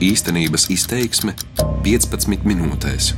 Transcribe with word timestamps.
Īstenības 0.00 0.70
izteiksme 0.72 1.34
15 1.84 2.46
minūtēs. 2.48 3.10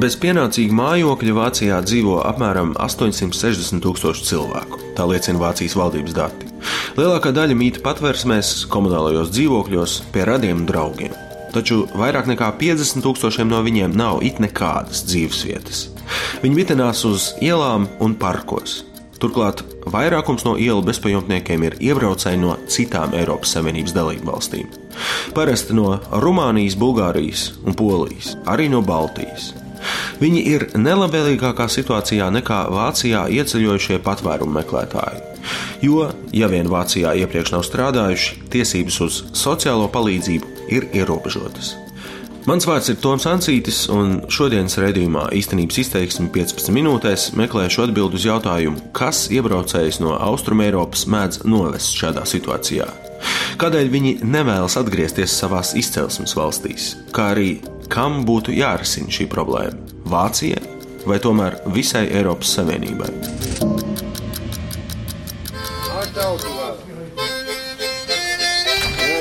Bez 0.00 0.14
pienācīga 0.16 0.72
mājokļa 0.78 1.34
Vācijā 1.36 1.80
dzīvo 1.84 2.14
apmēram 2.24 2.70
860 2.80 3.82
tūkstoši 3.84 4.24
cilvēku. 4.30 4.78
Tā 4.96 5.04
liecina 5.10 5.42
Vācijas 5.42 5.76
valdības 5.76 6.16
dati. 6.16 6.48
Lielākā 6.96 7.34
daļa 7.36 7.58
mīt 7.60 7.82
patvērsmēs, 7.84 8.62
komunālajos 8.72 9.34
dzīvokļos, 9.34 9.98
pie 10.14 10.24
radiem 10.30 10.62
un 10.62 10.70
draugiem. 10.70 11.18
Taču 11.52 11.82
vairāk 11.92 12.30
nekā 12.32 12.48
50 12.62 13.04
tūkstošiem 13.04 13.52
no 13.52 13.60
viņiem 13.66 13.92
nav 13.92 14.24
it 14.24 14.40
nekādas 14.40 15.04
dzīvesvietas. 15.10 15.84
Viņi 16.40 16.62
mitenās 16.62 17.04
uz 17.04 17.34
ielām 17.44 17.90
un 18.00 18.16
parkos. 18.16 18.86
Turklāt 19.22 19.60
vairākums 19.86 20.42
no 20.42 20.56
ielu 20.58 20.82
bezpajumtniekiem 20.82 21.62
ir 21.68 21.76
iebraucēji 21.78 22.40
no 22.42 22.56
citām 22.66 23.14
Eiropas 23.14 23.52
Savienības 23.54 23.94
dalību 23.94 24.26
valstīm. 24.26 24.70
Parasti 25.36 25.76
no 25.78 26.00
Rumānijas, 26.24 26.74
Bulgārijas 26.80 27.52
un 27.62 27.78
Polijas, 27.78 28.34
arī 28.50 28.66
no 28.72 28.82
Baltijas. 28.82 29.52
Viņi 30.18 30.42
ir 30.54 30.64
nelabvēlīgākā 30.78 31.68
situācijā 31.70 32.28
nekā 32.34 32.64
Vācijā 32.74 33.28
ieceļojušie 33.38 34.00
patvērumu 34.02 34.58
meklētāji. 34.58 35.22
Jo, 35.82 36.10
ja 36.34 36.50
vien 36.50 36.70
Vācijā 36.70 37.14
iepriekš 37.22 37.54
nav 37.56 37.64
strādājuši, 37.66 38.42
tiesības 38.50 39.00
uz 39.06 39.22
sociālo 39.38 39.88
palīdzību 39.90 40.68
ir 40.74 40.90
ierobežotas. 40.94 41.76
Mans 42.42 42.64
vārds 42.66 42.88
ir 42.90 42.96
Toms 42.98 43.22
Ansītis, 43.30 43.84
un 43.94 44.16
šodienas 44.32 44.74
raidījumā 44.82 45.28
īstenības 45.38 45.76
izteiksme 45.84 46.26
15 46.34 46.72
minūtēs 46.74 47.28
meklēšu 47.38 47.84
atbildi 47.84 48.18
uz 48.18 48.24
jautājumu, 48.26 48.88
kas 48.98 49.28
iebraucējs 49.30 50.00
no 50.02 50.16
Austrumēropas 50.16 51.04
mēdz 51.06 51.44
novest 51.46 51.94
šādā 51.94 52.24
situācijā. 52.26 52.88
Kādēļ 53.62 53.92
viņi 53.94 54.16
nevēlas 54.26 54.74
atgriezties 54.80 55.36
savās 55.38 55.76
izcelsmes 55.78 56.34
valstīs, 56.34 56.88
kā 57.14 57.30
arī 57.36 57.60
kam 57.92 58.24
būtu 58.26 58.58
jārisina 58.58 59.06
šī 59.06 59.30
problēma- 59.30 59.78
Vācijai 60.16 60.66
vai 61.06 61.22
tomēr 61.22 61.60
visai 61.70 62.08
Eiropas 62.10 62.58
Savienībai? 62.58 63.12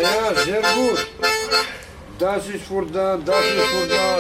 Ja, 0.01 0.09
ja, 0.09 0.35
sehr 0.43 0.61
gut. 0.73 1.20
Das 1.20 1.20
ist 2.21 2.65
für 2.67 2.85
da, 2.85 3.17
das 3.17 3.45
ist 3.45 3.69
für 3.73 3.87
da. 3.87 4.17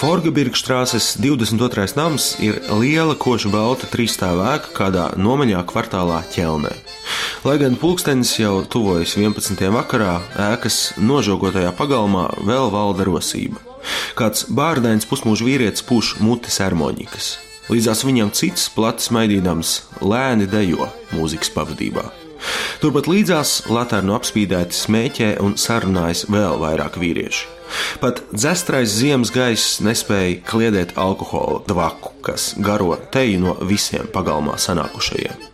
Forgebirgstrāses 0.00 1.18
22. 1.20 1.94
nams 1.94 2.36
ir 2.40 2.56
liela 2.80 3.14
koša 3.14 3.50
balta 3.52 3.86
trīsstāvā 3.92 4.54
ēka 4.56 4.72
kādā 4.74 5.04
nomaļā 5.20 5.60
kvartālā 5.68 6.22
ķelnē. 6.32 6.72
Lai 7.44 7.58
gan 7.60 7.76
pulkstenis 7.76 8.32
jau 8.40 8.62
tuvojas 8.64 9.12
11. 9.20 9.60
vakarā, 9.76 10.16
ēkas 10.48 10.96
nožogotajā 10.96 11.74
pagalmā 11.76 12.30
vēl 12.48 12.72
valda 12.72 13.06
rosība. 13.06 13.60
Kāds 14.18 14.48
bārdains 14.48 15.06
pusmūža 15.06 15.46
vīrietis 15.46 15.84
puš 15.86 16.16
mutes 16.24 16.58
harmonikas. 16.64 17.36
Līdzās 17.70 18.02
viņam 18.08 18.32
cits 18.34 18.66
plati 18.74 19.04
smaidīdams 19.06 19.76
lēni 20.00 20.50
dejo 20.50 20.88
mūzikas 21.12 21.52
pavadībā. 21.54 22.08
Turpat 22.80 23.08
līdzās 23.10 23.54
Latvijas 23.68 24.14
apspīdēti 24.16 24.76
smēķē 24.76 25.30
un 25.44 25.56
sarunājas 25.60 26.26
vēl 26.32 26.60
vairāk 26.62 26.98
vīriešu. 27.00 27.48
Pat 28.02 28.22
dzestrais 28.32 28.90
ziemas 28.90 29.30
gaiss 29.34 29.80
nespēja 29.84 30.40
kliedēt 30.46 30.96
alkohola 30.98 31.60
dvaku, 31.68 32.14
kas 32.26 32.54
garo 32.58 32.96
teju 33.14 33.42
no 33.44 33.54
visiem 33.66 34.08
pagalmā 34.10 34.56
sanākušajiem. 34.58 35.46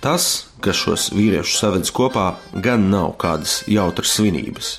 Tas, 0.00 0.28
kas 0.64 0.78
šos 0.80 1.10
vīriešus 1.12 1.58
savedz 1.60 1.92
kopā, 1.92 2.34
gan 2.54 2.88
nav 2.92 3.12
kādas 3.20 3.60
jautras 3.68 4.14
svinības. 4.16 4.78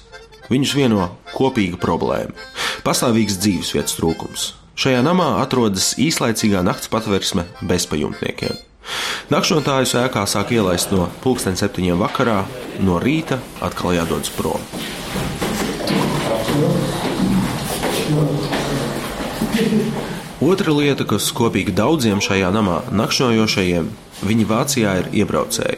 Viņus 0.51 0.73
vieno 0.75 1.11
kopīga 1.35 1.77
problēma- 1.79 2.33
pastāvīgs 2.87 3.37
dzīvesvietas 3.43 3.95
trūkums. 3.99 4.51
Šajā 4.75 5.03
namā 5.05 5.41
atrodas 5.43 5.93
īslaicīgā 6.01 6.63
nakts 6.65 6.89
patversme 6.89 7.45
bezpajumtniekiem. 7.61 8.70
Nakšņotājus 9.31 9.93
ēkā 10.01 10.25
sāk 10.27 10.51
ielaist 10.55 10.91
no 10.91 11.07
pulksten 11.23 11.55
septiņiem 11.59 12.01
vakarā, 12.01 12.41
no 12.83 12.97
rīta 12.99 13.39
atkal 13.63 13.95
jādodas 13.95 14.33
prom. 14.35 14.59
Otra 20.41 20.73
lieta, 20.73 21.05
kas 21.05 21.29
kopīga 21.37 21.73
daudziem 21.77 22.19
šajā 22.23 22.49
namā 22.51 22.81
nakšņojošajiem, 22.97 23.87
viņi 24.25 24.47
Vācijā 24.49 24.97
ir 25.03 25.09
iebraucēji. 25.21 25.77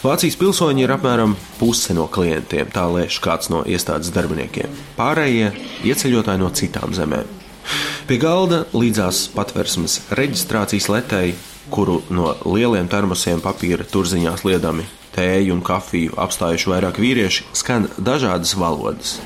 Vācijas 0.00 0.38
pilsoņi 0.40 0.82
ir 0.82 0.94
apmēram 0.94 1.36
puse 1.58 1.94
no 1.94 2.06
klientiem, 2.10 2.70
tā 2.72 2.86
lēš 2.90 3.20
kāds 3.22 3.52
no 3.52 3.60
iestādes 3.68 4.10
darbiniekiem. 4.14 4.72
Pārējie 4.96 5.52
ieceļotāji 5.86 6.42
no 6.42 6.48
citām 6.56 6.96
zemēm. 6.96 7.28
Pie 8.08 8.18
galda 8.18 8.64
līdzās 8.74 9.28
patversmes 9.36 10.00
reģistrācijas 10.16 10.88
letēji 10.90 11.36
kuru 11.70 12.00
no 12.10 12.34
lieliem 12.44 12.88
termosiem 12.90 13.42
papīra 13.44 13.86
turziņās 13.88 14.44
liedami 14.46 14.86
tēju 15.14 15.56
un 15.56 15.62
kafiju 15.66 16.16
apstājuši 16.20 16.70
vairāk 16.70 17.00
vīrieši, 17.02 17.46
skan 17.56 17.88
dažādas 17.98 18.54
valodas. 18.58 19.18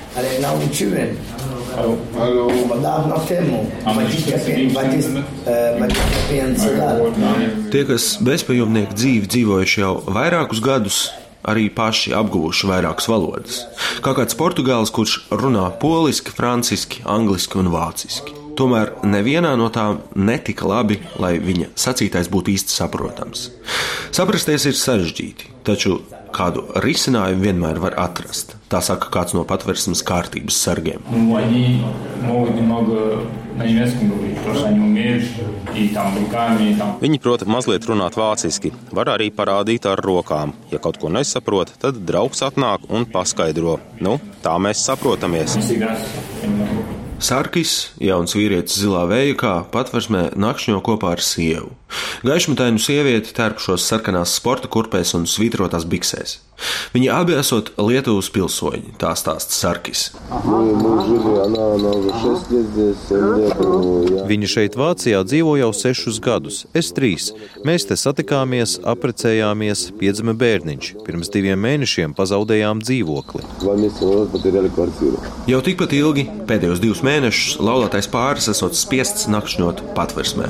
Tie, 7.74 7.82
kas 7.88 8.06
bezpajumtnieku 8.24 8.96
dzīvi 9.00 9.32
dzīvojuši 9.34 9.82
jau 9.82 9.96
vairākus 10.14 10.62
gadus, 10.64 11.00
arī 11.44 11.66
paši 11.74 12.14
apguvuši 12.16 12.70
vairākas 12.70 13.10
valodas. 13.10 13.60
Kā 14.04 14.14
kāds 14.16 14.38
portugālis, 14.38 14.94
kurš 14.94 15.18
runā 15.34 15.66
poliski, 15.82 16.32
franciski, 16.32 17.04
angliski 17.04 17.60
un 17.60 17.74
vāciski. 17.74 18.43
Tomēr 18.54 18.92
nevienā 19.02 19.54
no 19.58 19.66
tām 19.74 20.02
netika 20.14 20.68
labi, 20.70 21.00
lai 21.18 21.36
viņa 21.42 21.72
sacītais 21.78 22.30
būtu 22.30 22.54
īsti 22.54 22.76
saprotams. 22.76 23.48
Saprasties 24.14 24.68
ir 24.70 24.76
sarežģīti, 24.78 25.50
taču 25.66 25.98
kādu 26.34 26.64
risinājumu 26.82 27.42
vienmēr 27.48 27.80
var 27.82 27.96
atrast. 28.04 28.54
Tā 28.70 28.80
saka 28.82 29.10
kāds 29.14 29.34
no 29.36 29.44
patversmes 29.46 30.02
kārtības 30.06 30.58
sargiem. 30.66 31.02
Viņi 37.04 37.20
prot 37.26 37.46
mazliet 37.50 37.86
runāt 37.90 38.18
vāciski, 38.18 38.74
var 38.94 39.12
arī 39.14 39.30
parādīt 39.34 39.86
ar 39.90 40.02
rokām. 40.02 40.54
Ja 40.74 40.82
kaut 40.82 40.98
ko 41.02 41.12
nesaprot, 41.14 41.74
tad 41.82 42.02
draugs 42.06 42.42
atnāk 42.46 42.90
un 42.90 43.06
paskaidro. 43.10 43.78
Nu, 44.02 44.18
tā 44.42 44.58
mēs 44.62 44.82
saprotamies. 44.86 45.58
Sarkis, 47.22 47.92
jauns 48.02 48.34
vīrietis 48.34 48.80
zilā 48.82 49.04
vējā, 49.06 49.52
patversmē 49.72 50.32
nakšņo 50.34 50.80
kopā 50.84 51.12
ar 51.14 51.22
sievu. 51.22 51.70
Gaišmatainu 52.26 52.82
sievieti 52.82 53.34
tērpšos 53.36 53.86
sarkanās 53.86 54.34
sporta 54.38 54.70
kurpēs 54.72 55.14
un 55.18 55.28
svītrotās 55.30 55.86
biksēs. 55.86 56.40
Viņi 56.94 57.10
abi 57.12 57.36
esot 57.38 57.72
Lietuvas 57.80 58.30
pilsoņi, 58.34 58.94
tā 59.00 59.12
stāsta 59.18 59.54
Sarkis. 59.54 60.10
Viņi 64.30 64.50
šeit 64.50 64.78
Vācijā 64.78 65.22
dzīvo 65.26 65.56
jau 65.60 65.70
sešus 65.76 66.20
gadus, 66.24 66.64
es 66.76 66.92
trīs. 66.96 67.30
Mēs 67.66 67.88
te 67.88 67.98
satikāmies, 67.98 68.78
aprecējāmies, 68.94 69.86
piedzima 70.00 70.34
bērniņš. 70.38 70.90
Pirms 71.06 71.32
diviem 71.34 71.60
mēnešiem 71.60 72.14
pazaudējām 72.16 72.82
dzīvokli. 72.84 73.44
Jau 75.50 75.60
tikpat 75.64 75.94
ilgi, 75.96 76.26
pēdējos 76.48 76.82
divus 76.82 77.02
mēnešus, 77.06 77.58
laulātais 77.64 78.08
pāris 78.10 78.48
esot 78.52 78.76
spiests 78.78 79.28
nakšņot 79.32 79.82
patversmē. 79.96 80.48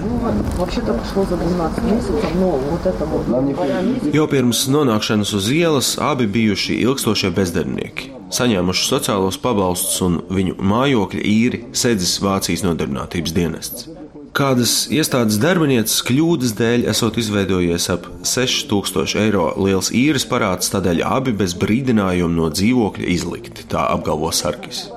Jau 4.15 4.27
pirms 4.31 4.65
nonākšanas 4.75 5.35
uz 5.39 5.51
ielas 5.55 5.95
abi 6.11 6.27
bijuši 6.31 6.79
ilgstošie 6.85 7.31
bezdarbnieki, 7.35 8.11
saņēmuši 8.35 8.89
sociālos 8.91 9.41
pabalstus 9.41 10.01
un 10.05 10.21
viņu 10.33 10.59
mājokļa 10.61 11.27
īri 11.31 11.63
sēdzis 11.77 12.19
Vācijas 12.25 12.65
nodarbinātības 12.67 13.37
dienests. 13.37 13.89
Kādas 14.35 14.89
iestādes 14.91 15.37
darbinieces 15.39 16.01
kļūdas 16.09 16.57
dēļ 16.59 16.89
esot 16.91 17.21
izveidojies 17.23 17.85
ap 17.95 18.09
6000 18.27 19.15
eiro 19.23 19.45
liels 19.63 19.93
īres 19.95 20.25
parāds, 20.27 20.73
tādēļ 20.73 21.05
abi 21.07 21.37
bez 21.39 21.55
brīdinājuma 21.55 22.35
no 22.35 22.49
dzīvokļa 22.51 23.13
izlikti, 23.15 23.69
tā 23.71 23.85
apgalvo 23.93 24.33
Sarkis. 24.35 24.89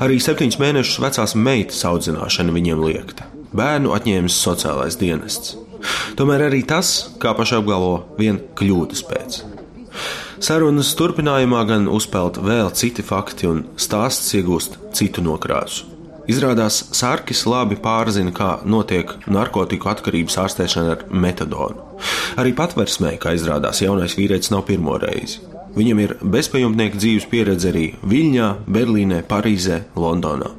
Arī 0.00 0.16
septiņus 0.24 0.56
mēnešus 0.62 1.02
vecās 1.04 1.36
meitas 1.36 1.84
audzināšana 1.84 2.54
viņiem 2.56 2.80
liekta. 2.86 3.28
Bērnu 3.52 3.92
atņēmis 3.92 4.40
sociālais 4.46 4.96
dienests. 4.96 5.58
Tomēr 6.16 6.46
arī 6.48 6.64
tas, 6.64 7.10
kā 7.20 7.36
pašā 7.36 7.60
apgalvo, 7.60 8.06
vien 8.16 8.40
kļūdas 8.56 9.04
pēc. 9.10 9.42
Sarunas 10.38 10.92
turpinājumā 10.94 11.64
gan 11.66 11.88
uzpeld 11.90 12.36
vēl 12.46 12.68
citi 12.78 13.02
fakti 13.02 13.48
un 13.50 13.64
stāsts 13.80 14.30
iegūst 14.38 14.76
citu 14.94 15.24
nokrāsu. 15.24 15.88
Izrādās, 16.28 16.82
Sārkis 16.94 17.42
labi 17.48 17.78
pārzina, 17.80 18.30
kā 18.36 18.58
notiek 18.68 19.14
narkotiku 19.26 19.90
atkarības 19.90 20.36
ārstēšana 20.44 20.94
ar 20.94 21.04
metadonu. 21.10 21.98
Arī 22.38 22.52
patversmē, 22.54 23.16
kā 23.18 23.32
izrādās, 23.34 23.82
jaunais 23.82 24.14
vīrietis 24.18 24.52
nav 24.54 24.66
pirmo 24.68 24.98
reizi. 25.00 25.42
Viņam 25.74 26.04
ir 26.04 26.16
bezpajumtnieka 26.22 27.00
dzīves 27.00 27.28
pieredze 27.32 27.72
arī 27.72 27.86
Viļņā, 28.06 28.48
Berlīnē, 28.68 29.22
Parīzē, 29.28 29.82
Londonā. 29.98 30.52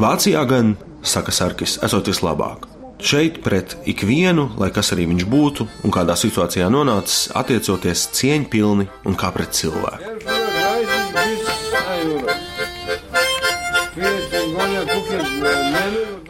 Vācijā 0.00 0.42
gan, 0.48 0.74
saka 1.04 1.32
Sarkis, 1.32 1.78
esot 1.84 2.10
vislabāk. 2.10 2.73
Šeit 2.98 3.40
pret 3.42 3.76
ikvienu, 3.90 4.50
lai 4.60 4.70
kas 4.74 4.92
arī 4.94 5.06
viņš 5.10 5.24
būtu 5.28 5.66
un 5.84 5.92
kādā 5.94 6.16
situācijā 6.18 6.68
nonācis, 6.72 7.28
attiecoties 7.36 8.06
cieņpilni 8.16 8.88
un 9.04 9.18
kā 9.18 9.32
pret 9.34 9.54
cilvēku. 9.56 10.14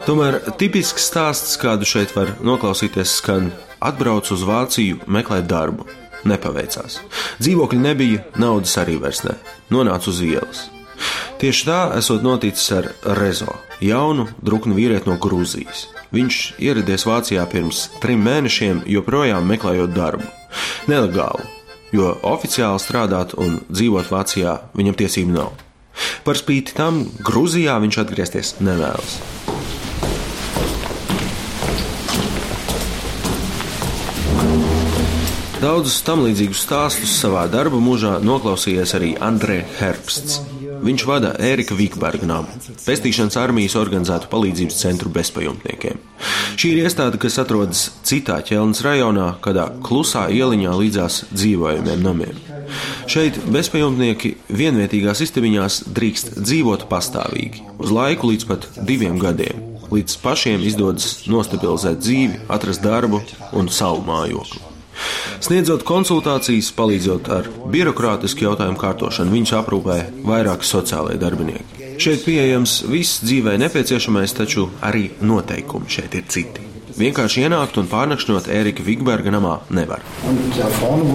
Tomēr 0.05 0.37
tipisks 0.61 1.07
stāsts, 1.09 1.55
kādu 1.57 1.87
šeit 1.89 2.13
var 2.13 2.35
noklausīties, 2.45 3.15
skan: 3.21 3.49
atbrauc 3.81 4.29
uz 4.31 4.43
Vāciju 4.45 5.01
meklēt 5.09 5.47
darbu. 5.49 5.87
Nepaveicās. 6.25 6.99
Dzīvokļi 7.41 7.81
nebija, 7.81 8.23
naudas 8.41 8.73
arī 8.81 8.97
vairs 9.01 9.23
ne. 9.25 9.35
Nonāca 9.73 10.09
uz 10.09 10.21
ielas. 10.25 10.63
Tieši 11.41 11.67
tā 11.67 11.79
esot 11.97 12.23
noticis 12.25 12.71
ar 12.73 12.89
Rezo, 13.19 13.57
jaunu, 13.83 14.25
druknu 14.41 14.77
vīrieti 14.77 15.09
no 15.09 15.19
Grūzijas. 15.21 15.85
Viņš 16.13 16.39
ieradies 16.61 17.05
Vācijā 17.07 17.45
pirms 17.49 17.87
trim 18.03 18.21
mēnešiem, 18.25 18.83
joprojām 18.89 19.47
meklējot 19.49 19.93
darbu. 19.95 20.27
Nelegālu, 20.91 21.45
jo 21.95 22.13
oficiāli 22.27 22.81
strādāt 22.83 23.33
un 23.39 23.61
dzīvot 23.71 24.11
Vācijā 24.11 24.59
viņam 24.77 24.99
tiesību 25.01 25.33
nav. 25.35 25.55
Par 26.27 26.37
spīti 26.37 26.75
tam 26.75 27.05
Grūzijā 27.25 27.77
viņš 27.81 28.01
atgriezties 28.03 28.55
nevēlas. 28.59 29.19
Daudzus 35.65 36.01
tam 36.05 36.21
līdzīgus 36.21 36.59
stāstus 36.61 37.15
savā 37.17 37.47
darba 37.49 37.79
mūžā 37.81 38.19
noklausījies 38.21 38.91
arī 38.99 39.15
Andrē 39.23 39.63
Herbsts. 39.79 40.43
Viņš 40.85 41.03
vada 41.09 41.31
Ērika 41.41 41.73
Vikberga 41.73 42.27
namu, 42.29 42.51
pestīšanas 42.85 43.39
armijas 43.41 43.73
organizētu 43.79 44.29
palīdzības 44.29 44.81
centru 44.83 45.09
bezpajumtniekiem. 45.13 45.97
Šī 46.59 46.75
ir 46.75 46.83
iestāde, 46.85 47.17
kas 47.21 47.39
atrodas 47.41 47.87
citā 48.05 48.37
ķelnes 48.45 48.83
rajonā, 48.85 49.31
kādā 49.41 49.65
klusā 49.85 50.27
ieliņā 50.29 50.75
līdzās 50.77 51.23
dzīvojamiem 51.33 52.05
namiem. 52.05 52.37
Šeit 53.09 53.39
bezpajumtnieki 53.49 54.35
vienvietīgās 54.61 55.23
istabiņās 55.25 55.81
drīkst 55.97 56.37
dzīvot 56.37 56.85
pastāvīgi, 56.91 57.65
uz 57.81 57.93
laiku 57.93 58.29
līdz 58.29 58.47
pat 58.51 58.69
diviem 58.85 59.17
gadiem, 59.21 59.65
līdz 59.89 60.21
pašiem 60.21 60.69
izdodas 60.69 61.25
nostabilizēt 61.25 62.01
dzīvi, 62.05 62.45
atrast 62.53 62.85
darbu 62.85 63.25
un 63.57 63.73
savu 63.73 64.05
mājokli. 64.05 64.74
Sniedzot 65.45 65.83
konsultācijas, 65.87 66.71
palīdzot 66.75 67.31
ar 67.33 67.49
birokrātisku 67.71 68.47
jautājumu 68.47 68.79
kārtošanu, 68.81 69.33
viņus 69.35 69.55
aprūpē 69.59 69.97
vairāki 70.25 70.67
sociālai 70.67 71.17
darbinieki. 71.21 71.91
Šeit 72.01 72.25
pieejams 72.27 72.81
viss 72.91 73.21
dzīvē 73.23 73.55
nepieciešamais, 73.61 74.35
taču 74.35 74.69
arī 74.83 75.09
noteikumi 75.23 75.91
šeit 75.91 76.17
ir 76.19 76.25
citi. 76.31 76.65
Vienkārši 76.95 77.43
ienākt 77.43 77.75
un 77.79 77.89
pārnakšņot 77.91 78.45
Ērika 78.55 78.83
Vigberga 78.83 79.31
namā 79.35 79.57
nevar. 79.75 80.03
Un 80.23 80.37
da 80.55 80.69
vorne, 80.79 81.11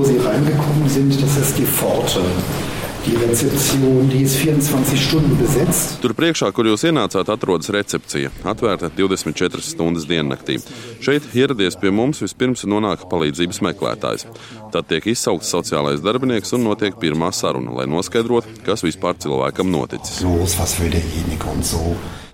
die 3.06 3.16
Rezeption, 3.16 4.08
die 4.10 4.22
ist 4.22 4.36
24 4.36 5.00
Stunden 5.00 5.36
besetzt. 5.38 5.96
Tur 6.02 6.12
priekšā, 6.16 6.50
kur 6.52 6.68
jūs 6.68 6.84
ienācāt, 6.88 7.30
atrodas 7.32 7.70
recepcija. 7.72 8.32
Atvērta 8.44 8.90
24 8.96 9.62
stundas 9.64 10.06
diennaktī. 10.10 10.58
Šeit 11.04 11.30
ieradies 11.36 11.78
pie 11.80 11.92
mums 11.94 12.20
vispirms 12.24 12.66
nonāk 12.68 13.06
palīdzības 13.10 13.62
meklētājs. 13.68 14.26
Tad 14.74 14.90
tiek 14.90 15.08
izsaukts 15.12 15.52
sociālais 15.54 16.02
darbinieks 16.04 16.52
un 16.58 16.66
notiek 16.68 16.98
pirmā 17.00 17.32
saruna, 17.36 17.72
lai 17.80 17.88
noskaidrotu, 17.90 18.60
kas 18.66 18.84
vispār 18.86 19.16
cilvēkam 19.22 19.72
noticis. 19.72 20.20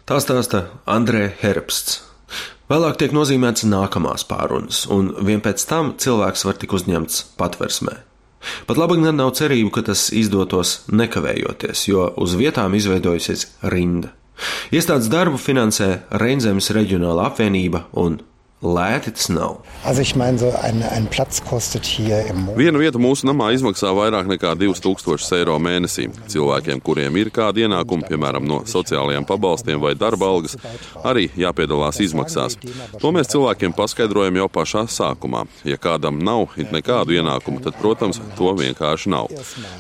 Tā 0.07 0.19
stāsta 0.23 0.67
Andrē 0.87 1.31
Herbsts. 1.43 2.03
Vēlāk 2.67 2.99
tiek 2.99 3.15
nozīmēts 3.15 3.63
nākamās 3.71 4.27
pārunas, 4.27 4.85
un 4.91 5.13
vien 5.23 5.39
pēc 5.43 5.63
tam 5.71 5.95
cilvēks 6.03 6.47
var 6.49 6.59
tik 6.59 6.75
uzņemts 6.75 7.23
patversmē. 7.39 8.01
Pat 8.67 8.79
labi 8.81 8.99
gan 9.03 9.19
nav 9.21 9.33
cerību, 9.39 9.73
ka 9.75 9.87
tas 9.91 10.09
izdotos 10.15 10.79
nekavējoties, 10.93 11.89
jo 11.91 12.09
uz 12.17 12.37
vietām 12.39 12.77
izveidojusies 12.79 13.49
rinda. 13.73 14.13
Iestādes 14.75 15.09
darbu 15.09 15.41
finansē 15.41 15.89
Reinzemes 16.21 16.69
reģionāla 16.77 17.31
apvienība 17.31 17.87
un 17.97 18.21
Lēti 18.65 19.11
tas 19.13 19.29
nav. 19.29 19.59
Also 19.85 20.01
ich 20.01 20.17
meine, 20.17 20.39
so 20.39 20.51
ein, 20.63 20.83
ein 20.83 21.07
Platz 21.09 21.45
kostet 21.45 21.85
hier 21.85 22.25
im 22.25 22.47
Monat. 22.47 22.57
Viena 22.57 22.81
vieta 22.81 22.97
mūsu 22.97 23.29
namā 23.29 23.51
izmaksā 23.53 23.91
vairāk 23.93 24.31
nekā 24.31 24.55
2000 24.57 25.37
eiro 25.37 25.59
mēnesī. 25.61 26.07
Cilvēkiem, 26.33 26.81
kuriem 26.81 27.19
ir 27.21 27.29
kādi 27.37 27.67
ienākumi, 27.67 28.09
piemēram, 28.09 28.47
no 28.49 28.63
sociālajiem 28.65 29.27
pabalstiem 29.29 29.77
vai 29.83 29.93
darba 29.93 30.31
algas, 30.33 30.57
arī 31.05 31.27
jāpiedalās 31.37 32.01
izmaksās. 32.01 32.57
To 32.97 33.13
mēs 33.13 33.29
cilvēkiem 33.35 33.77
paskaidrojam 33.77 34.41
jau 34.41 34.49
pašā 34.57 34.87
sākumā. 34.89 35.45
Ja 35.69 35.77
kādam 35.77 36.25
nav 36.25 36.57
nekādu 36.57 37.13
ienākumu, 37.21 37.61
tad, 37.61 37.77
protams, 37.83 38.23
to 38.41 38.57
vienkārši 38.57 39.13
nav. 39.13 39.29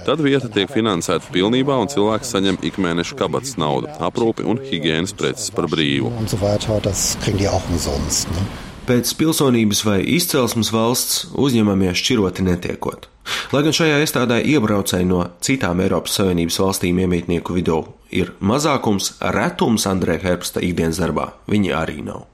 Tad 0.04 0.20
vieta 0.20 0.52
tiek 0.52 0.68
finansēta 0.68 1.32
pilnībā 1.32 1.80
un 1.80 1.88
cilvēks 1.96 2.36
saņem 2.36 2.60
ikmēneša 2.68 3.16
kabatas 3.24 3.56
naudu, 3.56 3.88
aprūpi 4.04 4.44
un 4.44 4.60
higiēnas 4.68 5.16
preces 5.16 5.48
par 5.56 5.72
brīvu. 5.72 6.12
Und 6.20 6.28
so 6.28 6.44
weiter, 6.44 6.76
das 6.84 7.16
kriegen 7.24 7.40
die 7.40 7.48
auch 7.48 7.64
umsonst. 7.72 8.28
Ne? 8.36 8.65
Pēc 8.86 9.10
pilsonības 9.18 9.80
vai 9.82 9.96
izcelsmes 10.14 10.68
valsts 10.70 11.24
uzņemamie 11.34 11.90
šķiroti 11.98 12.44
netiekot. 12.46 13.08
Lai 13.50 13.64
gan 13.66 13.74
šajā 13.74 13.96
iestādē 14.04 14.36
iebraucēji 14.46 15.08
no 15.10 15.24
citām 15.42 15.82
Eiropas 15.82 16.14
Savienības 16.20 16.60
valstīm 16.62 17.00
iemītnieku 17.02 17.56
vidū 17.56 17.80
ir 18.14 18.30
mazākums, 18.38 19.16
retums 19.34 19.88
Andrē 19.90 20.20
Herbsta 20.22 20.62
ikdienas 20.62 21.02
darbā 21.02 21.32
viņi 21.50 21.74
arī 21.74 21.98
nav. 22.06 22.28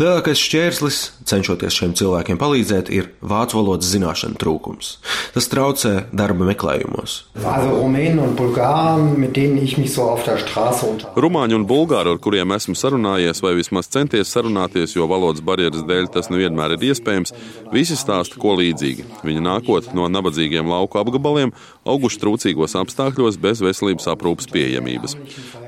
Lielākais 0.00 0.40
šķērslis, 0.42 0.98
cenšoties 1.28 1.76
šiem 1.78 1.92
cilvēkiem 1.98 2.38
palīdzēt, 2.40 2.90
ir 2.90 3.10
vācu 3.22 3.60
valodas 3.60 3.90
zināšanu 3.92 4.38
trūkums. 4.40 4.96
Tas 5.34 5.46
traucē 5.52 5.92
darba 6.12 6.48
meklējumos. 6.50 7.16
Also 7.44 7.78
Rumänen 7.78 8.18
und 8.18 8.36
Bulgaren, 8.36 9.20
mit 9.20 9.36
denen 9.36 9.58
ich 9.58 9.78
mich 9.78 9.92
so 9.94 10.02
auf 10.02 10.24
der 10.24 10.38
Straße 10.38 10.86
unter. 10.86 11.12
Rumāņi 11.14 11.54
un 11.54 11.66
bulgāri, 11.68 12.10
ar 12.14 12.20
kuriem 12.22 12.54
esmu 12.56 12.74
sarunājies, 12.78 13.42
vai 13.44 13.54
vismaz 13.58 13.88
centies 13.92 14.32
sarunāties, 14.34 14.96
jo 14.96 15.06
valodas 15.10 15.44
barjeras 15.44 15.84
dēļ 15.86 16.10
tas 16.14 16.30
nevienmēr 16.32 16.76
ir 16.76 16.88
iespējams, 16.90 17.34
visi 17.72 17.96
stāsta 17.98 18.40
ko 18.40 18.56
līdzīgi. 18.58 19.06
Viņi 19.26 19.44
nākot 19.44 19.92
no 19.94 20.08
nabadzīgiem 20.10 20.68
lauku 20.70 20.98
apgabaliem, 21.00 21.54
auguši 21.86 22.20
trūcīgos 22.22 22.76
apstākļos 22.82 23.38
bez 23.40 23.62
veselības 23.64 24.10
aprūpas 24.10 24.50
pieejamības. 24.50 25.16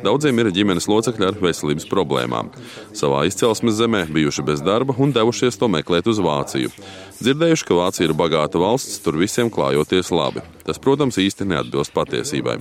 Daudziem 0.05 0.43
ir 0.43 0.53
ģimenes 0.55 0.89
locekļi 0.91 1.31
ar 1.31 1.41
veselības 1.41 1.87
problēmām. 1.91 2.53
Savā 2.97 3.25
izcelsmes 3.29 3.79
zemē 3.87 4.07
bijuši 4.11 4.43
bez 4.43 4.63
darba 4.63 4.95
un 4.99 5.13
devušies 5.15 5.59
to 5.59 5.69
meklēt 5.71 6.09
uz 6.11 6.19
Vāciju. 6.19 6.73
Dzirdējuši, 7.17 7.65
ka 7.69 7.79
Vācija 7.79 8.09
ir 8.09 8.15
bagāta 8.19 8.61
valsts, 8.61 8.99
tur 9.01 9.17
visiem 9.17 9.49
klājoties 9.53 10.11
labi. 10.13 10.43
Tas, 10.67 10.81
protams, 10.83 11.17
īsti 11.23 11.47
neatbilst 11.47 11.95
patiesībai. 11.95 12.57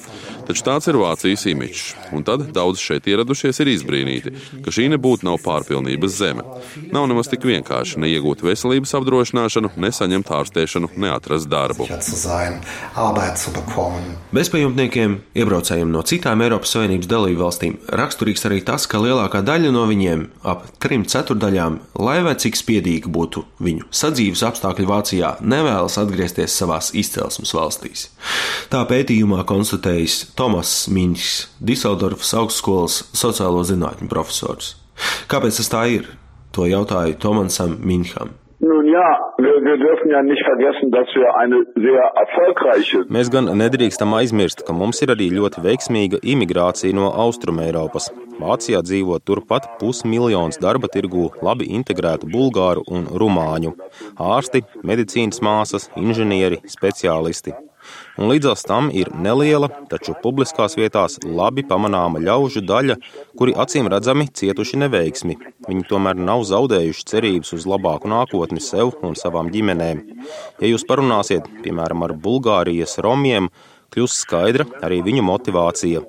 Taču 0.46 0.63
tāds 0.63 0.86
ir 0.88 1.00
Vācijas 1.01 1.48
imidžs. 1.50 1.96
Un 2.13 2.24
tad 2.24 2.44
daudz 2.53 2.79
šeit 2.79 3.08
ieradušies 3.10 3.60
ir 3.63 3.72
izbrīnīti, 3.74 4.34
ka 4.63 4.72
šī 4.72 4.86
nebūtu 4.94 5.25
nav 5.25 5.39
pārpilnības 5.44 6.13
zeme. 6.20 6.46
Nav 6.94 7.08
nemaz 7.10 7.32
tik 7.32 7.48
vienkārši 7.50 8.03
neiegūt 8.03 8.46
veselības 8.46 8.94
apdrošināšanu, 9.00 9.74
nesaņemt 9.82 10.32
ārstēšanu, 10.38 10.91
neatrast 11.01 11.50
darbu. 11.50 11.89
Bezpajumtniekiem, 14.36 15.17
iebraucējiem 15.41 15.91
no 15.91 16.05
citām 16.05 16.46
Eiropas 16.46 16.77
Savienības 16.77 17.10
dalību 17.10 17.41
valstīm, 17.41 17.79
raksturīgs 17.89 18.46
arī 18.48 18.62
tas, 18.70 18.86
ka 18.86 19.01
lielākā 19.01 19.41
daļa 19.46 19.74
no 19.74 19.88
viņiem, 19.89 20.27
ap 20.46 20.70
trim 20.84 21.08
ceturdaļām, 21.15 21.79
lai 22.03 22.19
vai 22.25 22.36
cik 22.41 22.57
spiedīgi 22.60 23.12
būtu 23.12 23.45
viņu 23.63 23.88
sadzīves 23.95 24.43
apstākļi 24.50 24.88
Vācijā, 24.89 25.31
nevēlas 25.41 25.98
atgriezties 26.01 26.55
savās 26.60 26.91
izcelsmes 26.98 27.55
valstīs. 27.55 28.10
Tā 28.72 28.84
pētījumā 28.89 29.45
konstatējis 29.48 30.22
Tomas 30.38 30.77
Miņš, 30.91 31.31
Diseldorfas 31.63 32.36
augstskolas 32.41 33.01
sociālo 33.15 33.63
zinātņu 33.67 34.12
profesors. 34.12 34.75
Kāpēc 35.31 35.62
tas 35.62 35.72
tā 35.72 35.86
ir? 35.98 36.10
To 36.55 36.67
jautāju 36.69 37.17
Tomansam 37.19 37.79
Miņham. 37.84 38.36
Nun 38.65 38.88
ja, 38.88 39.10
wir, 39.38 39.62
wir 39.62 39.77
dürfen 39.77 40.10
ja 40.10 40.24
nicht 40.24 40.43
vergessen, 40.43 40.89
dass 40.89 41.07
wir 41.13 41.29
eine 41.38 41.57
sehr 41.75 42.05
erfolgreiche 42.24 43.03
Mēs 43.13 43.29
gan 43.29 43.45
nedrīkstam 43.60 44.15
aizmirst, 44.17 44.63
ka 44.65 44.74
mums 44.74 45.03
ir 45.05 45.13
arī 45.13 45.27
ļoti 45.36 45.62
veiksmīga 45.62 46.19
imigrācija 46.34 46.95
no 46.98 47.12
Austrumēropas. 47.25 48.10
Vācijā 48.39 48.81
dzīvo 48.88 49.19
turpat 49.22 49.67
pusmiljons 49.77 50.57
darba 50.65 50.89
tirgū 50.95 51.27
labi 51.45 51.69
integrētu 51.77 52.31
bulgāru 52.34 52.81
un 52.89 53.05
rumāņu- 53.05 53.75
ārsti, 54.34 54.63
medicīnas 54.81 55.45
māsas, 55.45 55.86
inženieri, 56.01 56.57
speciālisti. 56.65 57.53
Un 58.15 58.30
līdzās 58.32 58.63
tam 58.68 58.88
ir 58.94 59.12
neliela, 59.12 59.70
taču 59.92 60.15
publiskās 60.24 60.77
vietās 60.80 61.18
labi 61.25 61.65
pamanāma 61.68 62.22
ļaužu 62.24 62.63
daļa, 62.65 62.96
kuri 63.38 63.56
acīm 63.65 63.89
redzami 63.92 64.27
cietuši 64.32 64.80
neveiksmi. 64.86 65.38
Viņi 65.68 65.88
tomēr 65.89 66.20
nav 66.20 66.46
zaudējuši 66.48 67.08
cerības 67.12 67.56
uz 67.58 67.68
labāku 67.70 68.12
nākotni 68.12 68.63
sev 68.63 68.96
un 69.04 69.18
savām 69.20 69.51
ģimenēm. 69.54 70.04
Ja 70.62 70.72
jūs 70.72 70.88
parunāsiet, 70.88 71.48
piemēram, 71.65 72.08
ar 72.08 72.15
Bulgārijas 72.27 73.00
romiem, 73.04 73.51
kļūst 73.96 74.25
skaidra 74.25 74.65
arī 74.84 75.01
viņu 75.06 75.24
motivācija. 75.25 76.04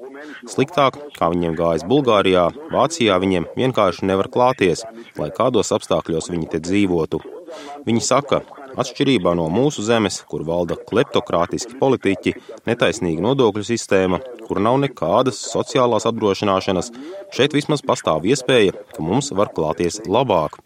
Sliktāk, 0.50 0.98
kā 1.16 1.30
viņiem 1.32 1.54
gājas 1.58 1.84
Bulgārijā, 1.88 2.48
Vācijā 2.72 3.18
viņiem 3.22 3.48
vienkārši 3.56 4.06
nevar 4.10 4.30
klāties, 4.32 4.84
lai 5.18 5.30
kādos 5.34 5.72
apstākļos 5.76 6.30
viņi 6.32 6.50
te 6.54 6.62
dzīvotu. 6.62 7.20
Viņi 7.86 8.02
saka, 8.02 8.42
Atšķirībā 8.76 9.32
no 9.38 9.46
mūsu 9.48 9.80
zemes, 9.86 10.18
kur 10.28 10.42
valda 10.44 10.76
kleptokrātiski 10.76 11.78
politiķi, 11.80 12.34
netaisnīga 12.68 13.24
nodokļu 13.24 13.64
sistēma, 13.64 14.20
kur 14.44 14.60
nav 14.60 14.76
nekādas 14.82 15.38
sociālās 15.48 16.04
apdrošināšanas, 16.10 16.92
šeit 17.32 17.56
vismaz 17.56 17.80
pastāv 17.86 18.28
iespēja, 18.28 18.76
ka 18.92 19.04
mums 19.04 19.32
var 19.32 19.52
klāties 19.56 20.02
labāk. 20.04 20.60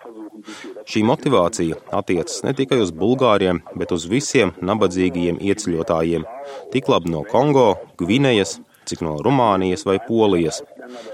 Šī 0.91 1.05
motivācija 1.07 1.79
attiecas 1.95 2.41
ne 2.43 2.55
tikai 2.57 2.81
uz 2.83 2.91
bulgāriem, 2.97 3.61
bet 3.79 3.93
uz 3.95 4.09
visiem 4.11 4.57
nabadzīgajiem 4.59 5.39
ieceļotājiem, 5.39 6.27
tik 6.75 6.91
labi 6.91 7.15
no 7.15 7.23
Kongo, 7.31 7.75
Gvinejas, 8.01 8.59
cik 8.91 9.05
no 9.07 9.19
Rumānijas 9.23 9.87
vai 9.87 10.01
Polijas. 10.03 10.65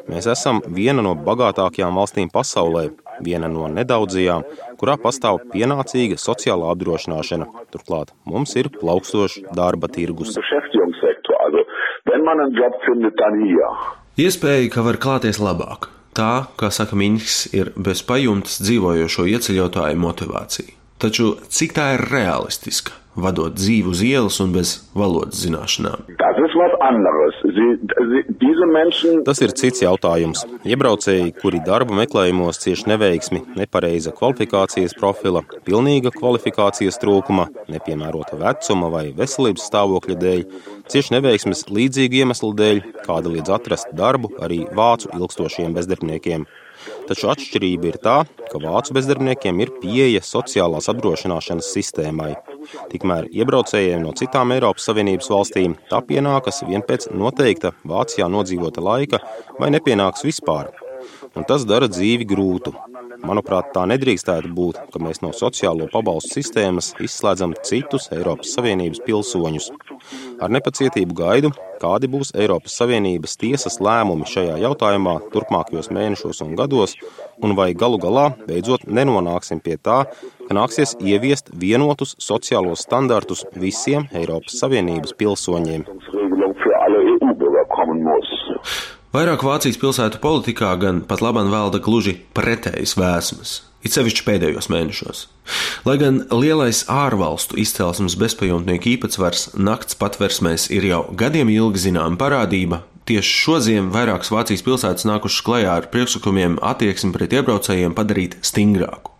Mēs 0.08 0.30
esam 0.32 0.62
viena 0.72 1.04
no 1.04 1.12
bagātākajām 1.26 1.98
valstīm 2.00 2.32
pasaulē, 2.32 2.88
viena 3.24 3.48
no 3.52 3.68
nedaudzajām, 3.72 4.44
kurā 4.80 4.96
pastāv 5.00 5.40
pienācīga 5.52 6.18
sociālā 6.20 6.70
apdrošināšana. 6.74 7.48
Turklāt 7.74 8.12
mums 8.24 8.56
ir 8.60 8.70
plaukstošs 8.74 9.42
darba 9.56 9.90
tirgus. 9.92 10.36
Iespēja, 14.16 14.72
ka 14.72 14.86
var 14.86 14.96
klāties 15.02 15.42
labāk. 15.42 15.90
Tā, 16.16 16.48
kā 16.56 16.70
saka 16.72 16.96
Miņķis, 16.96 17.38
ir 17.52 17.74
bez 17.76 18.00
pajumtes 18.08 18.56
dzīvojošo 18.64 19.26
ieceļotāju 19.34 20.00
motivācija. 20.00 20.72
Taču 21.02 21.34
cik 21.52 21.76
tā 21.76 21.90
ir 21.96 22.06
realistiska? 22.10 22.96
vadot 23.16 23.54
dzīvi 23.56 23.90
uz 23.90 24.02
ielas 24.04 24.38
un 24.44 24.52
bez 24.54 24.76
valodas 24.96 25.40
zināšanām. 25.40 26.04
Tas 29.26 29.40
ir 29.44 29.54
cits 29.56 29.82
jautājums. 29.82 30.44
Iebraucēji, 30.68 31.32
kuri 31.40 31.62
darba 31.64 31.96
meklējumos 31.96 32.60
cieši 32.62 32.90
neveiksmi, 32.92 33.42
nepareiza 33.58 34.12
kvalifikācijas 34.16 34.96
profila, 34.98 35.42
pilnīga 35.66 36.12
kvalifikācijas 36.14 37.00
trūkuma, 37.02 37.48
nepiemērota 37.72 38.38
vecuma 38.40 38.92
vai 38.92 39.06
veselības 39.16 39.66
stāvokļa 39.70 40.18
dēļ, 40.20 40.44
cieši 40.92 41.16
neveiksmes 41.16 41.66
līdzīgu 41.72 42.22
iemeslu 42.22 42.52
dēļ, 42.60 42.84
kāda 43.08 43.32
līdz 43.32 43.56
atrast 43.56 43.96
darbu 43.96 44.34
arī 44.44 44.64
vācu 44.76 45.12
ilgstošiem 45.16 45.74
bezdarbniekiem. 45.76 46.46
Taču 47.08 47.30
atšķirība 47.32 47.90
ir 47.90 47.98
tā, 48.02 48.16
ka 48.50 48.60
vācu 48.62 48.96
bezdarbniekiem 48.96 49.60
ir 49.64 49.72
pieeja 49.82 50.22
sociālās 50.24 50.90
apdrošināšanas 50.92 51.70
sistēmai. 51.76 52.32
Tikmēr 52.92 53.28
iebraucējiem 53.30 54.02
no 54.06 54.14
citām 54.18 54.54
Eiropas 54.56 54.88
Savienības 54.88 55.30
valstīm 55.32 55.76
tā 55.90 56.02
pienākas 56.08 56.62
vien 56.66 56.84
pēc 56.86 57.10
noteikta 57.14 57.74
Vācijā 57.86 58.30
nodzīvota 58.32 58.84
laika 58.84 59.22
vai 59.60 59.70
nepienāks 59.74 60.26
vispār. 60.26 60.72
Un 61.36 61.44
tas 61.44 61.66
dara 61.68 61.88
dzīvi 61.90 62.24
grūtu. 62.28 62.72
Manuprāt, 63.26 63.70
tā 63.74 63.84
nedrīkstētu 63.88 64.48
būt, 64.56 64.78
ka 64.92 65.00
mēs 65.02 65.22
no 65.24 65.32
sociālo 65.36 65.88
pabalstu 65.92 66.38
sistēmas 66.38 66.92
izslēdzam 67.02 67.54
citus 67.66 68.08
Eiropas 68.14 68.52
Savienības 68.56 69.02
pilsoņus. 69.06 69.70
Ar 70.40 70.52
nepacietību 70.52 71.16
gaidu, 71.16 71.52
kādi 71.80 72.10
būs 72.12 72.32
Eiropas 72.36 72.76
Savienības 72.80 73.36
tiesas 73.40 73.78
lēmumi 73.84 74.28
šajā 74.30 74.58
jautājumā 74.64 75.16
turpmākajos 75.32 75.90
mēnešos 75.92 76.42
un 76.44 76.56
gados, 76.58 76.96
un 77.44 77.56
vai 77.58 77.70
galu 77.76 78.00
galā 78.00 78.30
beidzot 78.48 78.88
nenonāksim 78.88 79.60
pie 79.64 79.76
tā, 79.76 80.02
ka 80.46 80.56
nāksies 80.56 80.96
ieviest 81.00 81.52
vienotus 81.52 82.16
sociālos 82.22 82.84
standartus 82.88 83.44
visiem 83.56 84.08
Eiropas 84.16 84.60
Savienības 84.60 85.16
pilsoņiem. 85.20 85.88
Vairāk 89.16 89.40
Vācijas 89.46 89.78
pilsētu 89.80 90.18
politikā 90.20 90.74
gan 90.76 90.98
pat 91.08 91.22
labam 91.24 91.48
valda 91.48 91.78
gluži 91.80 92.18
pretējas 92.36 92.92
vēsmas, 93.00 93.52
it 93.80 93.94
sevišķi 93.94 94.26
pēdējos 94.26 94.68
mēnešos. 94.68 95.22
Lai 95.88 95.94
gan 96.02 96.18
lielais 96.34 96.82
ārvalstu 96.92 97.56
izcelsmes 97.62 98.18
bezpajumtnieku 98.20 98.92
īpatsvars 98.92 99.54
nakts 99.56 99.96
patversmēs 99.96 100.68
ir 100.76 100.90
jau 100.90 101.00
gadiem 101.16 101.48
ilgi 101.54 101.86
zināma 101.86 102.20
parādība, 102.20 102.82
tieši 103.08 103.40
šodien 103.46 103.88
vairākas 103.94 104.34
Vācijas 104.36 104.66
pilsētas 104.68 105.08
nākušas 105.08 105.48
klajā 105.48 105.80
ar 105.80 105.88
priekšlikumiem 105.96 106.60
attieksmi 106.74 107.16
pret 107.16 107.40
iebraucējiem 107.40 107.96
padarīt 107.96 108.36
stingrāku. 108.44 109.15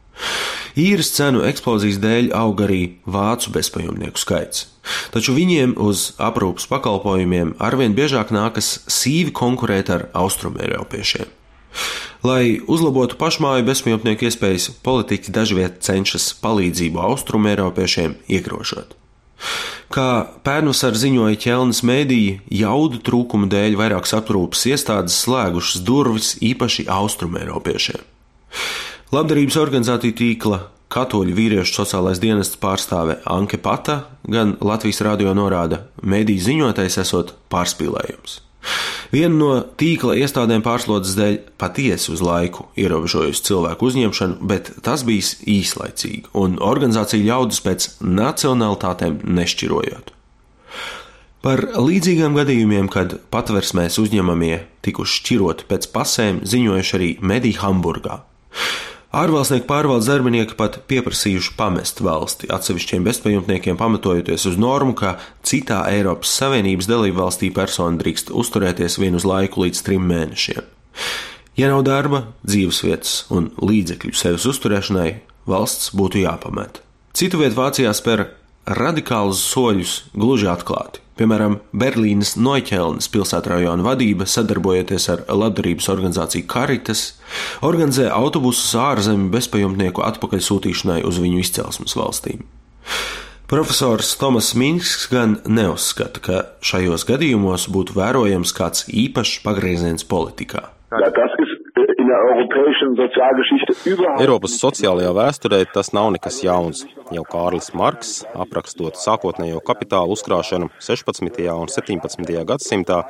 Īres 0.76 1.08
cenu 1.16 1.40
eksplozijas 1.48 2.00
dēļ 2.02 2.30
aug 2.36 2.60
arī 2.66 2.80
vācu 3.08 3.52
bezpajumtnieku 3.54 4.20
skaits. 4.20 4.66
Taču 5.14 5.32
viņiem 5.36 5.72
uz 5.82 6.10
aprūpas 6.20 6.68
pakalpojumiem 6.70 7.54
arvien 7.64 7.96
biežāk 7.96 8.32
nākas 8.34 8.82
sīvi 8.92 9.32
konkurēt 9.36 9.90
ar 9.94 10.06
austrumēropiešiem. 10.16 11.32
Lai 12.26 12.58
uzlabotu 12.68 13.18
pašmāju 13.20 13.66
bezpajumtnieku 13.68 14.28
iespējas, 14.28 14.70
politiķi 14.84 15.32
dažviet 15.32 15.82
cenšas 15.84 16.30
palīdzību 16.44 17.02
austrumēropiešiem 17.08 18.16
iegrožot. 18.32 18.96
Kā 19.92 20.26
pērnvasar 20.44 20.96
ziņoja 20.98 21.38
ķelnes 21.44 21.82
mēdīja, 21.86 22.40
jaudu 22.64 23.00
trūkuma 23.06 23.48
dēļ 23.52 23.76
vairākas 23.78 24.16
aprūpas 24.18 24.64
iestādes 24.72 25.18
slēgušas 25.22 25.84
durvis 25.86 26.34
īpaši 26.42 26.88
austrumēropiešiem. 26.90 28.02
Labdarības 29.14 29.54
organizāciju 29.60 30.14
tīkla 30.18 30.56
Katoļu 30.90 31.34
vīriešu 31.36 31.76
sociālais 31.76 32.18
dienests 32.18 32.58
pārstāve 32.58 33.20
Anke 33.30 33.54
Pata 33.62 34.00
gan 34.26 34.56
Latvijas 34.58 34.98
radio 35.06 35.30
norāda, 35.38 35.84
mediju 36.02 36.42
ziņotais 36.42 36.98
esot 36.98 37.30
pārspīlējums. 37.52 38.40
Viena 39.14 39.30
no 39.30 39.50
tīkla 39.78 40.16
iestādēm 40.18 40.64
pārslodzes 40.66 41.14
dēļ 41.20 41.38
patiesi 41.54 42.10
uz 42.16 42.24
laiku 42.26 42.66
ierobežojusi 42.74 43.46
cilvēku 43.46 43.86
uzņemšanu, 43.92 44.40
bet 44.42 44.72
tas 44.82 45.06
bija 45.06 45.38
īslaicīgi 45.54 46.34
un 46.42 46.58
organizācija 46.58 47.30
ļaudis 47.30 47.62
pēc 47.62 47.90
nacionālitātēm 48.02 49.20
nešķirojot. 49.38 50.10
Par 51.46 51.68
līdzīgiem 51.78 52.34
gadījumiem, 52.34 52.90
kad 52.90 53.20
patversmēs 53.30 54.00
uzņemamie 54.02 54.64
tikuši 54.82 55.20
šķiroti 55.20 55.70
pēc 55.70 55.92
pasēm, 55.94 56.42
ziņojuši 56.42 56.98
arī 56.98 57.12
mediji 57.22 57.62
Hamburgā. 57.62 58.24
Ārvalstnieku 59.16 59.64
pārvaldes 59.64 60.10
darbinieki 60.10 60.58
pat 60.58 60.74
pieprasījuši 60.90 61.54
pamest 61.56 62.02
valsti 62.04 62.50
atsevišķiem 62.52 63.06
bezpajumtniekiem, 63.06 63.78
pamatojoties 63.80 64.44
uz 64.50 64.58
normu, 64.60 64.92
ka 64.98 65.14
citā 65.46 65.78
Eiropas 65.88 66.34
Savienības 66.36 66.88
dalību 66.90 67.22
valstī 67.22 67.48
persona 67.54 67.96
drīkst 68.02 68.28
uzturēties 68.36 68.98
vienu 69.00 69.16
uz 69.16 69.24
laiku 69.24 69.64
līdz 69.64 69.80
trim 69.86 70.04
mēnešiem. 70.10 70.68
Ja 71.56 71.70
nav 71.72 71.86
darba, 71.88 72.26
dzīvesvietas 72.44 73.30
un 73.32 73.48
līdzekļu 73.56 74.12
sevis 74.20 74.44
uzturēšanai, 74.52 75.08
valsts 75.48 75.94
būtu 75.96 76.20
jāpamet. 76.26 76.82
Citu 77.16 77.40
vietu 77.40 77.56
Vācijā 77.56 77.96
spēr 77.96 78.26
radikālus 78.68 79.40
soļus 79.48 79.96
gluži 80.12 80.52
atklāti. 80.52 81.05
Piemēram, 81.16 81.54
Berlīnas 81.72 82.34
Noiķelnes 82.36 83.08
pilsētrajona 83.08 83.84
vadība, 83.86 84.26
sadarbojoties 84.28 85.06
ar 85.14 85.22
labdarības 85.32 85.88
organizāciju 85.88 86.44
Caritas, 86.52 87.06
organizē 87.64 88.10
autobusus 88.12 88.74
ārzemju 88.76 89.30
bezpajumtnieku 89.32 90.04
atpakaļsūtīšanai 90.04 91.00
uz 91.08 91.20
viņu 91.22 91.40
izcelsmes 91.40 91.96
valstīm. 91.96 92.44
Profesors 93.48 94.10
Tomas 94.20 94.50
Minsks 94.58 95.06
gan 95.08 95.38
neuzskata, 95.48 96.20
ka 96.20 96.38
šajos 96.66 97.06
gadījumos 97.08 97.68
būtu 97.72 97.96
vērojams 97.96 98.52
kāds 98.52 98.84
īpašs 98.90 99.40
pagrieziens 99.46 100.04
politikā. 100.04 100.66
Ja, 100.92 101.08
tas 101.14 101.35
Eiropas 104.20 104.54
sociālajā 104.60 105.10
vēsturē 105.16 105.58
tas 105.72 105.90
nav 105.96 106.12
nekas 106.14 106.38
jauns. 106.44 106.84
Jau 107.14 107.24
Kārlis 107.26 107.72
Marks, 107.74 108.12
aprakstot 108.34 108.98
sākotnējo 109.00 109.62
kapitālu 109.66 110.14
uzkrāšanu 110.14 110.68
16. 110.82 111.40
un 111.54 111.72
17. 111.72 112.44
gadsimtā, 112.50 113.00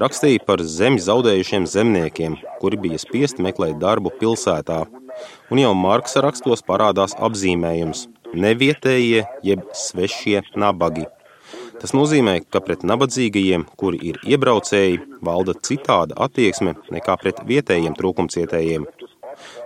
rakstīja 0.00 0.42
par 0.48 0.64
zemi 0.64 1.00
zaudējušiem 1.04 1.68
zemniekiem, 1.68 2.36
kuri 2.60 2.80
bija 2.84 3.00
spiesti 3.00 3.44
meklēt 3.44 3.80
darbu 3.80 4.12
pilsētā. 4.20 4.82
Un 5.52 5.62
jau 5.62 5.72
Marksa 5.76 6.24
rakstos 6.24 6.64
parādās 6.68 7.16
apzīmējums- 7.16 8.06
nevietējie 8.44 9.26
jeb 9.48 9.64
svešie 9.72 10.42
nabagi. 10.56 11.08
Tas 11.82 11.90
nozīmē, 11.98 12.36
ka 12.46 12.60
pret 12.62 12.84
nabadzīgajiem, 12.86 13.64
kuri 13.74 13.98
ir 14.12 14.20
iebraucēji, 14.22 15.00
valda 15.26 15.56
citāda 15.66 16.14
attieksme 16.26 16.76
nekā 16.94 17.16
pret 17.18 17.40
vietējiem 17.48 17.96
trūkumcietējiem. 17.98 18.86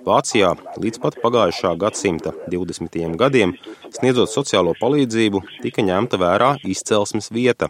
Vācijā 0.06 0.54
līdz 0.80 1.00
pat 1.02 1.18
pagājušā 1.20 1.74
gadsimta 1.76 2.32
20. 2.48 2.96
gadiem, 3.20 3.52
sniedzot 3.98 4.32
sociālo 4.32 4.72
palīdzību, 4.80 5.42
tika 5.60 5.84
ņemta 5.84 6.16
vērā 6.22 6.54
izcelsmes 6.64 7.28
vieta. 7.34 7.68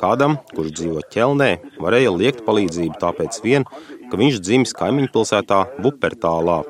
Kādam, 0.00 0.38
kurš 0.54 0.72
dzīvo 0.78 1.04
ķelnē, 1.12 1.50
varēja 1.84 2.14
liekt 2.16 2.44
palīdzību 2.48 2.96
tāpēc 3.02 3.42
vien, 3.44 3.68
ka 4.08 4.20
viņš 4.20 4.40
dzimis 4.40 4.72
kaimiņu 4.80 5.12
pilsētā 5.12 5.60
Vupertālā. 5.84 6.62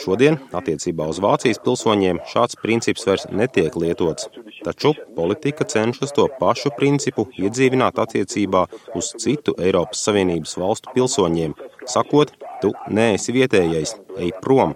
Šodien 0.00 0.38
attiecībā 0.52 1.08
uz 1.10 1.20
Vācijas 1.24 1.62
pilsoņiem 1.64 2.22
šāds 2.30 2.58
princips 2.62 3.06
vairs 3.08 3.28
netiek 3.30 3.76
lietots. 3.76 4.28
taču 4.64 4.94
politika 5.16 5.64
cenšas 5.64 6.12
to 6.16 6.26
pašu 6.40 6.70
principu 6.78 7.26
iedzīvināt 7.38 7.98
attiecībā 8.00 8.64
uz 8.98 9.12
citu 9.20 9.54
Eiropas 9.60 10.04
Savienības 10.06 10.56
valstu 10.60 10.94
pilsoņiem, 10.94 11.54
sakot, 11.86 12.32
tu 12.62 12.72
neesi 12.88 13.34
vietējais, 13.36 13.96
ej 14.18 14.32
prom. 14.42 14.74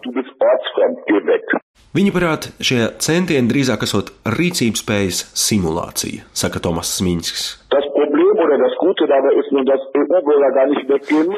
Viņa 1.97 2.12
prāt, 2.12 2.50
šie 2.61 2.83
centieni 3.02 3.49
drīzāk 3.49 3.87
esot 3.87 4.12
rīcības 4.37 4.83
spējas 4.85 5.23
simulācija, 5.47 6.26
saka 6.37 6.61
Tomas 6.61 6.92
Smiņskis. 6.99 7.47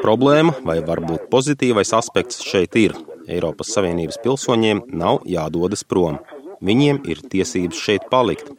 Problēma, 0.03 0.53
vai 0.67 0.77
varbūt 0.91 1.31
pozitīvais 1.31 1.93
aspekts 1.95 2.43
šeit 2.45 2.75
ir, 2.83 2.97
Eiropas 3.31 3.73
Savienības 3.75 4.19
pilsoņiem 4.23 4.83
nav 5.01 5.21
jādodas 5.25 5.85
prom. 5.87 6.19
Viņiem 6.61 7.01
ir 7.09 7.23
tiesības 7.31 7.79
šeit 7.81 8.09
palikt. 8.11 8.51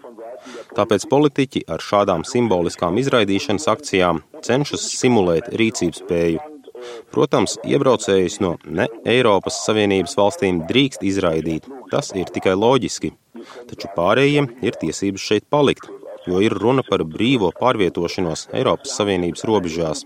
Tāpēc 0.74 1.04
politiķi 1.10 1.66
ar 1.70 1.84
šādām 1.84 2.24
simboliskām 2.26 2.96
izraidīšanas 2.98 3.68
akcijām 3.76 4.24
cenšas 4.42 4.88
simulēt 4.96 5.52
rīcības 5.54 6.02
spēju 6.02 6.48
Protams, 7.12 7.56
iebraucējus 7.68 8.38
no 8.42 8.54
ne 8.66 8.86
Eiropas 9.08 9.60
Savienības 9.66 10.16
valstīm 10.18 10.62
drīkst 10.68 11.04
izraidīt. 11.06 11.68
Tas 11.92 12.12
ir 12.16 12.30
tikai 12.34 12.54
loģiski. 12.58 13.12
Taču 13.70 13.90
pārējiem 13.96 14.48
ir 14.64 14.78
tiesības 14.80 15.26
šeit 15.28 15.48
palikt, 15.52 15.88
jo 16.26 16.40
ir 16.44 16.54
runa 16.64 16.84
par 16.86 17.04
brīvo 17.06 17.52
pārvietošanos 17.58 18.48
Eiropas 18.54 18.96
Savienības 18.98 19.46
robežās. 19.48 20.04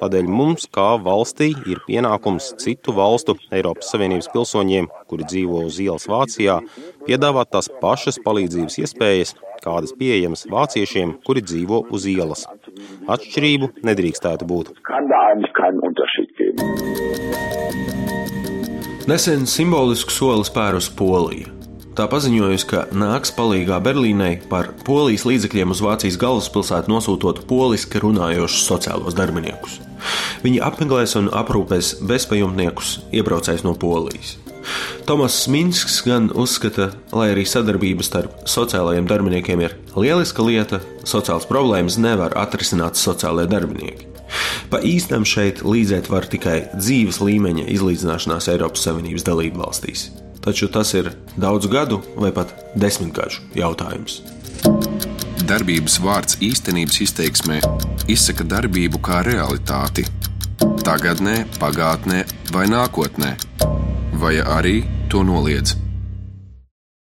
Tādēļ 0.00 0.30
mums, 0.30 0.66
kā 0.72 0.94
valstī, 1.04 1.50
ir 1.68 1.82
pienākums 1.86 2.54
citu 2.62 2.94
valstu 2.96 3.36
Eiropas 3.52 3.92
Savienības 3.92 4.30
pilsoņiem, 4.32 4.88
kuri 5.10 5.28
dzīvo 5.28 5.64
uz 5.68 5.78
ielas 5.82 6.08
Vācijā, 6.10 6.60
piedāvāt 7.06 7.52
tās 7.52 7.70
pašas 7.82 8.20
palīdzības 8.24 8.80
iespējas, 8.84 9.34
kādas 9.64 9.92
pieejamas 10.00 10.46
vāciešiem, 10.50 11.18
kuri 11.26 11.44
dzīvo 11.44 11.84
uz 11.92 12.08
ielas. 12.08 12.46
Atšķirību 13.10 13.74
nedrīkstētu 13.84 14.48
būt. 14.48 14.74
Nesen 19.10 19.48
simbolisku 19.50 20.14
soli 20.14 20.46
spērus 20.46 20.90
Polija. 20.94 21.59
Tā 22.00 22.06
paziņojusi, 22.08 22.64
ka 22.64 22.78
nāks 22.96 23.28
palīdzīgā 23.36 23.76
Berlīnai 23.84 24.30
par 24.48 24.70
polijas 24.86 25.26
līdzekļiem 25.28 25.74
uz 25.74 25.82
Vācijas 25.84 26.14
galvaspilsētu 26.22 26.88
nosūtot 26.88 27.42
poliski 27.44 28.00
runājošus 28.00 28.62
sociālos 28.70 29.16
darbiniekus. 29.18 29.74
Viņi 30.40 30.62
apmeklēs 30.64 31.12
un 31.20 31.28
aprūpēs 31.28 31.98
bezpajumtniekus, 32.08 32.94
iebraucējus 33.12 33.66
no 33.66 33.74
Polijas. 33.76 34.38
Tomas 35.04 35.36
Minsks 35.52 35.98
gan 36.06 36.30
uzskata, 36.32 36.88
lai 37.12 37.34
arī 37.34 37.44
sadarbība 37.44 38.08
starp 38.08 38.48
sociālajiem 38.48 39.04
darbiniekiem 39.10 39.66
ir 39.66 39.76
lieliska 39.92 40.48
lieta, 40.48 40.80
sociālas 41.04 41.44
problēmas 41.52 42.00
nevar 42.00 42.38
atrisināt 42.40 42.96
sociālajie 42.96 43.52
darbinieki. 43.52 44.08
Pa 44.72 44.80
īstam 44.80 45.28
šeit 45.28 45.60
līdzēt 45.68 46.08
var 46.08 46.32
tikai 46.32 46.62
dzīves 46.72 47.20
līmeņa 47.20 47.68
izlīdzināšanās 47.76 48.48
Eiropas 48.54 48.88
Savienības 48.88 49.28
dalību 49.28 49.66
valstīs. 49.66 50.08
Taču 50.40 50.68
tas 50.72 50.94
ir 50.94 51.10
daudzu 51.36 51.68
gadu 51.68 52.00
vai 52.16 52.30
pat 52.32 52.54
desmitgažu 52.74 53.44
jautājums. 53.56 54.20
Darbības 55.50 55.98
vārds 56.04 56.38
īstenības 56.44 57.00
izteiksmē 57.04 57.60
izsaka 58.08 58.46
darbību 58.46 59.00
kā 59.04 59.20
realitāti. 59.26 60.06
Tagatnē, 60.84 61.44
pagātnē 61.60 62.24
vai 62.54 62.66
nākotnē 62.70 63.34
vai 64.20 64.36
arī 64.40 64.82
to 65.12 65.24
noliedz. 65.26 65.89